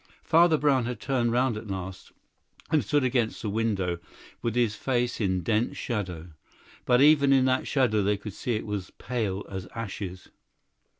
Father 0.23 0.57
Brown 0.57 0.85
had 0.85 0.99
turned 0.99 1.31
round 1.31 1.57
at 1.57 1.67
last, 1.67 2.11
and 2.71 2.83
stood 2.83 3.03
against 3.03 3.43
the 3.43 3.51
window, 3.51 3.99
with 4.41 4.55
his 4.55 4.73
face 4.73 5.21
in 5.21 5.43
dense 5.43 5.77
shadow; 5.77 6.29
but 6.85 7.01
even 7.03 7.31
in 7.31 7.45
that 7.45 7.67
shadow 7.67 8.01
they 8.01 8.17
could 8.17 8.33
see 8.33 8.55
it 8.55 8.65
was 8.65 8.89
pale 8.97 9.45
as 9.47 9.67
ashes. 9.75 10.29